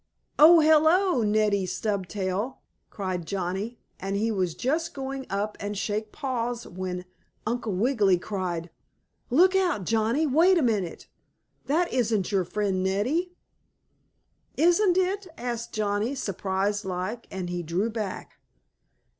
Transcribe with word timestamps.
"Oh, 0.39 0.61
hello, 0.61 1.21
Neddie 1.21 1.67
Stubtail!" 1.67 2.63
called 2.89 3.27
Johnnie. 3.27 3.77
And 3.99 4.15
he 4.15 4.31
was 4.31 4.55
just 4.55 4.95
going 4.95 5.27
up 5.29 5.55
and 5.59 5.77
shake 5.77 6.11
paws 6.11 6.65
when 6.65 7.05
Uncle 7.45 7.73
Wiggily 7.75 8.17
cried: 8.17 8.71
"Look 9.29 9.55
out, 9.55 9.85
Johnnie! 9.85 10.25
Wait 10.25 10.57
a 10.57 10.63
minute! 10.63 11.05
That 11.67 11.93
isn't 11.93 12.31
your 12.31 12.45
friend 12.45 12.81
Neddie!" 12.81 13.35
"Isn't 14.57 14.97
it?" 14.97 15.27
asked 15.37 15.71
Johnnie, 15.71 16.15
surprised 16.15 16.83
like, 16.83 17.27
and 17.29 17.51
he 17.51 17.61
drew 17.61 17.91
back. 17.91 18.39